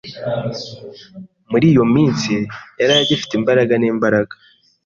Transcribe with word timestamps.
Muri 1.51 1.65
iyo 1.71 1.83
minsi, 1.95 2.33
yari 2.79 2.93
agifite 3.03 3.31
imbaraga 3.39 3.73
nimbaraga. 3.77 4.33